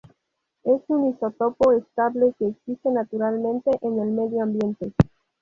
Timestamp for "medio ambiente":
4.09-4.93